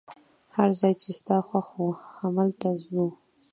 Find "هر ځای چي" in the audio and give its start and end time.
0.55-1.09